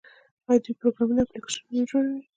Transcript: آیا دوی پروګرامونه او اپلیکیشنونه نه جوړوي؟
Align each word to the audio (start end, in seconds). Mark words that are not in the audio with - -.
آیا 0.47 0.59
دوی 0.63 0.79
پروګرامونه 0.79 1.19
او 1.21 1.25
اپلیکیشنونه 1.27 1.71
نه 1.77 1.83
جوړوي؟ 1.89 2.21